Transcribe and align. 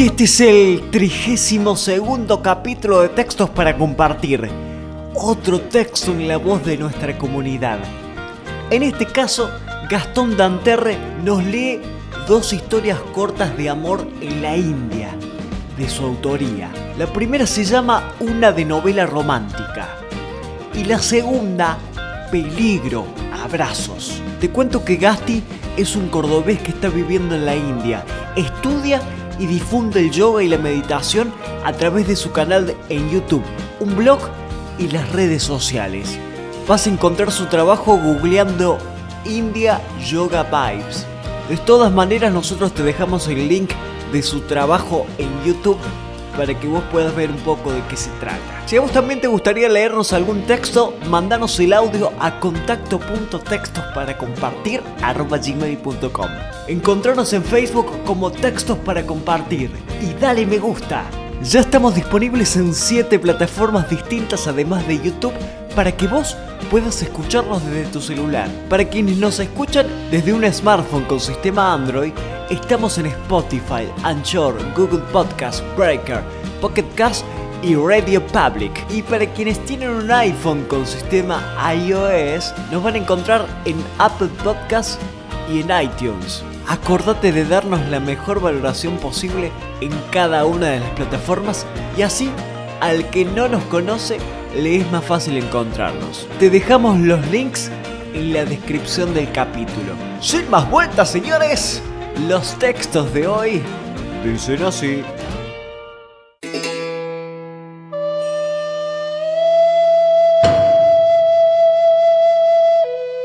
Y 0.00 0.04
este 0.04 0.24
es 0.24 0.40
el 0.40 0.88
trigésimo 0.90 1.76
segundo 1.76 2.40
capítulo 2.40 3.02
de 3.02 3.10
textos 3.10 3.50
para 3.50 3.76
compartir. 3.76 4.48
Otro 5.14 5.60
texto 5.60 6.12
en 6.12 6.26
la 6.26 6.38
voz 6.38 6.64
de 6.64 6.78
nuestra 6.78 7.18
comunidad. 7.18 7.80
En 8.70 8.82
este 8.82 9.04
caso, 9.04 9.50
Gastón 9.90 10.38
Danterre 10.38 10.96
nos 11.22 11.44
lee 11.44 11.82
dos 12.26 12.54
historias 12.54 12.98
cortas 13.12 13.54
de 13.58 13.68
amor 13.68 14.08
en 14.22 14.40
la 14.40 14.56
India, 14.56 15.10
de 15.76 15.86
su 15.86 16.06
autoría. 16.06 16.70
La 16.96 17.06
primera 17.06 17.46
se 17.46 17.64
llama 17.64 18.14
Una 18.20 18.52
de 18.52 18.64
novela 18.64 19.04
romántica 19.04 19.98
y 20.72 20.84
la 20.84 20.98
segunda, 20.98 21.76
Peligro, 22.30 23.04
abrazos. 23.44 24.22
Te 24.40 24.48
cuento 24.48 24.82
que 24.82 24.96
Gasti 24.96 25.42
es 25.76 25.94
un 25.94 26.08
cordobés 26.08 26.58
que 26.62 26.70
está 26.70 26.88
viviendo 26.88 27.34
en 27.34 27.44
la 27.44 27.54
India, 27.54 28.02
estudia 28.34 29.02
y 29.40 29.46
difunde 29.46 30.00
el 30.00 30.10
yoga 30.10 30.42
y 30.42 30.48
la 30.48 30.58
meditación 30.58 31.32
a 31.64 31.72
través 31.72 32.06
de 32.06 32.14
su 32.14 32.30
canal 32.30 32.76
en 32.90 33.10
YouTube, 33.10 33.42
un 33.80 33.96
blog 33.96 34.20
y 34.78 34.88
las 34.88 35.10
redes 35.12 35.42
sociales. 35.42 36.18
Vas 36.68 36.86
a 36.86 36.90
encontrar 36.90 37.32
su 37.32 37.46
trabajo 37.46 37.96
googleando 37.96 38.78
India 39.24 39.80
Yoga 40.06 40.42
Vibes. 40.44 41.06
De 41.48 41.56
todas 41.56 41.90
maneras 41.90 42.32
nosotros 42.32 42.72
te 42.72 42.82
dejamos 42.82 43.26
el 43.28 43.48
link 43.48 43.70
de 44.12 44.22
su 44.22 44.42
trabajo 44.42 45.06
en 45.18 45.28
YouTube 45.44 45.78
para 46.36 46.58
que 46.58 46.66
vos 46.68 46.82
puedas 46.90 47.14
ver 47.14 47.30
un 47.30 47.38
poco 47.38 47.72
de 47.72 47.82
qué 47.88 47.96
se 47.96 48.10
trata. 48.20 48.38
Si 48.66 48.76
a 48.76 48.80
vos 48.80 48.92
también 48.92 49.20
te 49.20 49.26
gustaría 49.26 49.68
leernos 49.68 50.12
algún 50.12 50.42
texto, 50.42 50.94
mandanos 51.08 51.58
el 51.60 51.72
audio 51.72 52.12
a 52.18 52.38
contacto.textos 52.40 53.84
para 53.94 54.16
compartir 54.16 54.82
gmail.com. 55.00 56.28
Encontrarnos 56.68 57.32
en 57.32 57.44
Facebook 57.44 58.04
como 58.04 58.30
Textos 58.30 58.78
para 58.78 59.04
Compartir 59.04 59.70
y 60.00 60.12
dale 60.20 60.46
me 60.46 60.58
gusta. 60.58 61.04
Ya 61.42 61.60
estamos 61.60 61.94
disponibles 61.94 62.56
en 62.56 62.74
7 62.74 63.18
plataformas 63.18 63.88
distintas 63.88 64.46
además 64.46 64.86
de 64.86 65.00
YouTube 65.00 65.32
para 65.74 65.96
que 65.96 66.06
vos 66.06 66.36
puedas 66.70 67.00
escucharnos 67.02 67.64
desde 67.64 67.90
tu 67.90 68.00
celular. 68.00 68.48
Para 68.68 68.84
quienes 68.84 69.16
nos 69.16 69.40
escuchan 69.40 69.86
desde 70.10 70.32
un 70.32 70.44
smartphone 70.52 71.04
con 71.04 71.20
sistema 71.20 71.72
Android, 71.72 72.12
estamos 72.50 72.98
en 72.98 73.06
Spotify, 73.06 73.88
Anchor, 74.02 74.56
Google 74.74 75.02
Podcast, 75.12 75.64
Breaker, 75.76 76.20
Pocket 76.60 76.84
Cast 76.96 77.24
y 77.62 77.76
Radio 77.76 78.24
Public. 78.26 78.72
Y 78.90 79.02
para 79.02 79.24
quienes 79.32 79.64
tienen 79.64 79.90
un 79.90 80.10
iPhone 80.10 80.64
con 80.64 80.84
sistema 80.84 81.40
iOS, 81.72 82.52
nos 82.70 82.82
van 82.82 82.96
a 82.96 82.98
encontrar 82.98 83.46
en 83.64 83.76
Apple 83.98 84.28
Podcasts 84.42 84.98
y 85.50 85.60
en 85.60 85.70
iTunes. 85.82 86.42
Acordate 86.68 87.32
de 87.32 87.44
darnos 87.44 87.80
la 87.88 88.00
mejor 88.00 88.40
valoración 88.40 88.96
posible 88.98 89.50
en 89.80 89.92
cada 90.10 90.44
una 90.44 90.68
de 90.68 90.80
las 90.80 90.90
plataformas 90.90 91.66
y 91.96 92.02
así 92.02 92.30
al 92.80 93.08
que 93.10 93.24
no 93.24 93.48
nos 93.48 93.62
conoce 93.64 94.18
le 94.56 94.76
es 94.76 94.90
más 94.90 95.04
fácil 95.04 95.36
encontrarnos. 95.36 96.26
Te 96.38 96.50
dejamos 96.50 96.98
los 96.98 97.24
links 97.28 97.70
en 98.14 98.32
la 98.32 98.44
descripción 98.44 99.14
del 99.14 99.30
capítulo. 99.30 99.94
Sin 100.20 100.50
más 100.50 100.68
vueltas, 100.70 101.10
señores, 101.10 101.82
los 102.28 102.58
textos 102.58 103.12
de 103.12 103.26
hoy 103.26 103.62
dicen 104.24 104.62
así. 104.62 105.02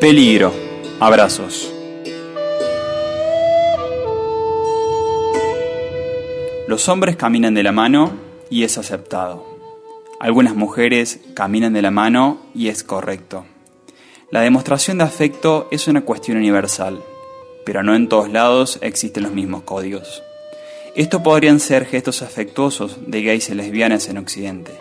Peligro. 0.00 0.52
Abrazos. 1.00 1.72
Los 6.68 6.88
hombres 6.88 7.16
caminan 7.16 7.54
de 7.54 7.62
la 7.62 7.72
mano 7.72 8.12
y 8.50 8.64
es 8.64 8.78
aceptado. 8.78 9.44
Algunas 10.20 10.54
mujeres 10.54 11.20
caminan 11.34 11.72
de 11.72 11.82
la 11.82 11.90
mano 11.90 12.40
y 12.54 12.68
es 12.68 12.82
correcto. 12.82 13.44
La 14.30 14.40
demostración 14.40 14.98
de 14.98 15.04
afecto 15.04 15.68
es 15.70 15.86
una 15.86 16.00
cuestión 16.00 16.38
universal, 16.38 17.02
pero 17.66 17.82
no 17.82 17.94
en 17.94 18.08
todos 18.08 18.30
lados 18.30 18.78
existen 18.80 19.24
los 19.24 19.32
mismos 19.32 19.64
códigos. 19.64 20.22
Esto 20.94 21.22
podrían 21.22 21.60
ser 21.60 21.84
gestos 21.84 22.22
afectuosos 22.22 22.96
de 23.06 23.22
gays 23.22 23.50
y 23.50 23.54
lesbianas 23.54 24.08
en 24.08 24.16
Occidente, 24.16 24.72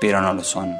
pero 0.00 0.20
no 0.20 0.32
lo 0.32 0.44
son 0.44 0.72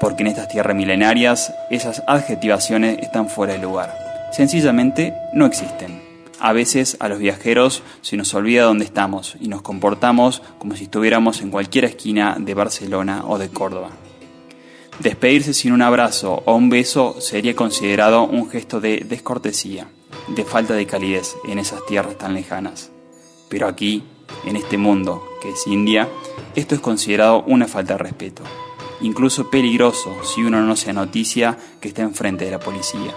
porque 0.00 0.22
en 0.22 0.28
estas 0.28 0.48
tierras 0.48 0.74
milenarias 0.74 1.52
esas 1.68 2.02
adjetivaciones 2.06 2.98
están 3.00 3.28
fuera 3.28 3.52
de 3.52 3.60
lugar. 3.60 3.94
Sencillamente 4.32 5.14
no 5.34 5.44
existen. 5.44 6.00
A 6.40 6.54
veces 6.54 6.96
a 7.00 7.08
los 7.08 7.18
viajeros 7.18 7.82
se 8.00 8.16
nos 8.16 8.32
olvida 8.32 8.64
dónde 8.64 8.86
estamos 8.86 9.36
y 9.38 9.48
nos 9.48 9.60
comportamos 9.60 10.42
como 10.58 10.74
si 10.74 10.84
estuviéramos 10.84 11.42
en 11.42 11.50
cualquier 11.50 11.84
esquina 11.84 12.36
de 12.40 12.54
Barcelona 12.54 13.24
o 13.26 13.36
de 13.36 13.50
Córdoba. 13.50 13.90
Despedirse 15.00 15.52
sin 15.52 15.72
un 15.72 15.82
abrazo 15.82 16.42
o 16.46 16.54
un 16.54 16.70
beso 16.70 17.20
sería 17.20 17.54
considerado 17.54 18.24
un 18.24 18.48
gesto 18.48 18.80
de 18.80 19.04
descortesía, 19.06 19.88
de 20.34 20.44
falta 20.44 20.74
de 20.74 20.86
calidez 20.86 21.36
en 21.44 21.58
esas 21.58 21.84
tierras 21.86 22.18
tan 22.18 22.34
lejanas. 22.34 22.90
Pero 23.48 23.66
aquí, 23.66 24.04
en 24.44 24.56
este 24.56 24.78
mundo 24.78 25.26
que 25.42 25.50
es 25.50 25.66
India, 25.66 26.08
esto 26.54 26.74
es 26.74 26.80
considerado 26.80 27.42
una 27.46 27.66
falta 27.66 27.94
de 27.94 27.98
respeto 27.98 28.42
incluso 29.02 29.50
peligroso 29.50 30.16
si 30.22 30.42
uno 30.42 30.60
no 30.62 30.76
se 30.76 30.92
noticia 30.92 31.56
que 31.80 31.88
está 31.88 32.02
enfrente 32.02 32.44
de 32.44 32.50
la 32.52 32.60
policía. 32.60 33.14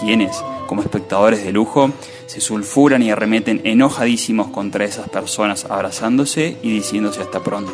Quienes, 0.00 0.42
como 0.66 0.82
espectadores 0.82 1.44
de 1.44 1.52
lujo, 1.52 1.90
se 2.26 2.40
sulfuran 2.40 3.02
y 3.02 3.10
arremeten 3.10 3.60
enojadísimos 3.64 4.48
contra 4.48 4.84
esas 4.84 5.08
personas 5.08 5.64
abrazándose 5.64 6.58
y 6.62 6.70
diciéndose 6.70 7.22
hasta 7.22 7.42
pronto. 7.42 7.72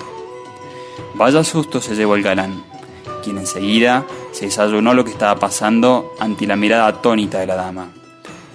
Vaya 1.14 1.44
susto 1.44 1.80
se 1.80 1.94
llevó 1.94 2.14
el 2.14 2.22
galán, 2.22 2.64
quien 3.22 3.38
enseguida 3.38 4.06
se 4.32 4.46
desayunó 4.46 4.94
lo 4.94 5.04
que 5.04 5.10
estaba 5.10 5.38
pasando 5.38 6.14
ante 6.18 6.46
la 6.46 6.56
mirada 6.56 6.86
atónita 6.86 7.40
de 7.40 7.46
la 7.46 7.56
dama, 7.56 7.92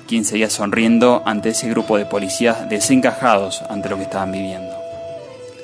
quien 0.10 0.26
seguía 0.26 0.50
sonriendo 0.50 1.22
ante 1.24 1.50
ese 1.50 1.70
grupo 1.70 1.96
de 1.96 2.08
policías 2.08 2.68
desencajados 2.68 3.62
ante 3.70 3.90
lo 3.90 3.98
que 3.98 4.04
estaban 4.04 4.32
viviendo. 4.32 4.76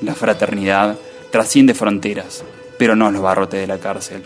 La 0.02 0.14
fraternidad 0.14 0.98
trasciende 1.32 1.74
fronteras, 1.74 2.44
pero 2.78 2.96
no 2.96 3.10
los 3.10 3.24
barrotes 3.24 3.60
de 3.60 3.66
la 3.66 3.80
cárcel. 3.80 4.24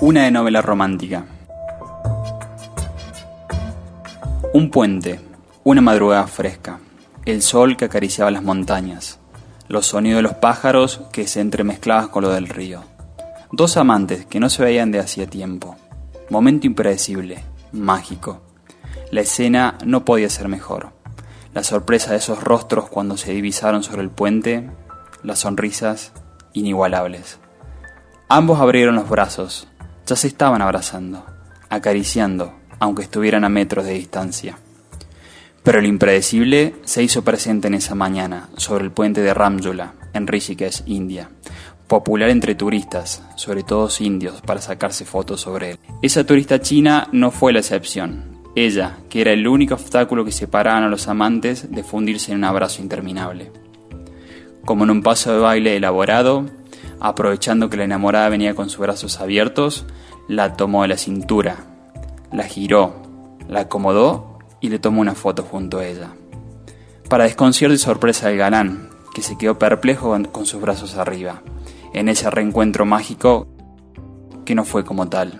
Una 0.00 0.22
de 0.22 0.30
novela 0.30 0.62
romántica. 0.62 1.24
Un 4.52 4.70
puente, 4.70 5.18
una 5.64 5.80
madrugada 5.80 6.28
fresca, 6.28 6.78
el 7.24 7.42
sol 7.42 7.76
que 7.76 7.86
acariciaba 7.86 8.30
las 8.30 8.44
montañas, 8.44 9.18
los 9.68 9.86
sonidos 9.86 10.18
de 10.18 10.22
los 10.22 10.34
pájaros 10.34 11.02
que 11.12 11.26
se 11.26 11.40
entremezclaban 11.40 12.08
con 12.08 12.24
lo 12.24 12.30
del 12.30 12.48
río. 12.48 12.82
Dos 13.52 13.76
amantes 13.76 14.26
que 14.26 14.40
no 14.40 14.50
se 14.50 14.62
veían 14.62 14.90
de 14.90 14.98
hacía 14.98 15.26
tiempo. 15.26 15.76
Momento 16.30 16.66
impredecible, 16.66 17.44
mágico. 17.72 18.42
La 19.10 19.20
escena 19.20 19.78
no 19.84 20.04
podía 20.04 20.28
ser 20.28 20.48
mejor. 20.48 20.92
La 21.52 21.62
sorpresa 21.62 22.10
de 22.10 22.16
esos 22.16 22.42
rostros 22.42 22.88
cuando 22.88 23.16
se 23.16 23.32
divisaron 23.32 23.82
sobre 23.82 24.02
el 24.02 24.10
puente, 24.10 24.68
las 25.22 25.38
sonrisas 25.38 26.12
inigualables. 26.52 27.38
Ambos 28.28 28.60
abrieron 28.60 28.96
los 28.96 29.08
brazos, 29.08 29.68
ya 30.06 30.16
se 30.16 30.26
estaban 30.26 30.62
abrazando, 30.62 31.24
acariciando, 31.68 32.54
aunque 32.80 33.02
estuvieran 33.02 33.44
a 33.44 33.48
metros 33.48 33.84
de 33.84 33.92
distancia. 33.92 34.58
Pero 35.64 35.80
lo 35.80 35.88
impredecible 35.88 36.74
se 36.84 37.02
hizo 37.02 37.24
presente 37.24 37.68
en 37.68 37.74
esa 37.74 37.94
mañana, 37.94 38.50
sobre 38.58 38.84
el 38.84 38.92
puente 38.92 39.22
de 39.22 39.32
Ramjula, 39.32 39.94
en 40.12 40.26
Rishikesh, 40.26 40.82
India, 40.84 41.30
popular 41.88 42.28
entre 42.28 42.54
turistas, 42.54 43.22
sobre 43.36 43.62
todo 43.62 43.88
indios, 44.00 44.42
para 44.42 44.60
sacarse 44.60 45.06
fotos 45.06 45.40
sobre 45.40 45.70
él. 45.70 45.78
Esa 46.02 46.24
turista 46.24 46.60
china 46.60 47.08
no 47.12 47.30
fue 47.30 47.54
la 47.54 47.60
excepción. 47.60 48.42
Ella, 48.54 48.98
que 49.08 49.22
era 49.22 49.32
el 49.32 49.48
único 49.48 49.72
obstáculo 49.72 50.22
que 50.26 50.32
separaban 50.32 50.84
a 50.84 50.88
los 50.88 51.08
amantes 51.08 51.70
de 51.70 51.82
fundirse 51.82 52.32
en 52.32 52.38
un 52.38 52.44
abrazo 52.44 52.82
interminable. 52.82 53.50
Como 54.66 54.84
en 54.84 54.90
un 54.90 55.02
paso 55.02 55.32
de 55.32 55.40
baile 55.40 55.76
elaborado, 55.76 56.44
aprovechando 57.00 57.70
que 57.70 57.78
la 57.78 57.84
enamorada 57.84 58.28
venía 58.28 58.54
con 58.54 58.68
sus 58.68 58.80
brazos 58.80 59.18
abiertos, 59.18 59.86
la 60.28 60.56
tomó 60.56 60.82
de 60.82 60.88
la 60.88 60.98
cintura, 60.98 61.56
la 62.32 62.44
giró, 62.44 63.02
la 63.48 63.60
acomodó 63.60 64.33
y 64.64 64.70
le 64.70 64.78
tomó 64.78 65.02
una 65.02 65.14
foto 65.14 65.42
junto 65.42 65.78
a 65.78 65.86
ella. 65.86 66.14
Para 67.10 67.24
desconcierto 67.24 67.74
y 67.74 67.78
sorpresa 67.78 68.28
del 68.28 68.38
galán, 68.38 68.88
que 69.14 69.20
se 69.20 69.36
quedó 69.36 69.58
perplejo 69.58 70.16
con 70.32 70.46
sus 70.46 70.58
brazos 70.58 70.96
arriba, 70.96 71.42
en 71.92 72.08
ese 72.08 72.30
reencuentro 72.30 72.86
mágico 72.86 73.46
que 74.46 74.54
no 74.54 74.64
fue 74.64 74.82
como 74.82 75.06
tal. 75.06 75.38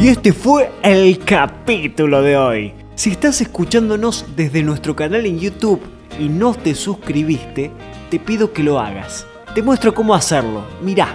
Y 0.00 0.08
este 0.08 0.32
fue 0.32 0.72
el 0.82 1.18
capítulo 1.18 2.22
de 2.22 2.38
hoy. 2.38 2.72
Si 2.94 3.10
estás 3.10 3.42
escuchándonos 3.42 4.24
desde 4.34 4.62
nuestro 4.62 4.96
canal 4.96 5.26
en 5.26 5.38
YouTube 5.38 5.82
y 6.18 6.30
no 6.30 6.54
te 6.54 6.74
suscribiste, 6.74 7.70
te 8.08 8.18
pido 8.18 8.54
que 8.54 8.62
lo 8.62 8.80
hagas. 8.80 9.26
Te 9.54 9.62
muestro 9.62 9.92
cómo 9.92 10.14
hacerlo. 10.14 10.64
Mirá, 10.80 11.14